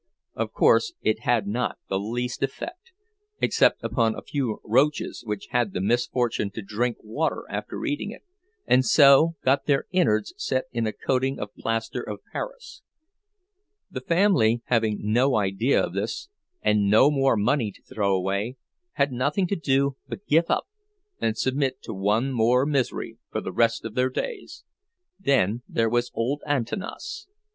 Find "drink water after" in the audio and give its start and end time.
6.63-7.85